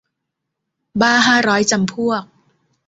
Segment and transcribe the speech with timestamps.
[1.01, 2.23] บ้าห้าร้อยจำพวก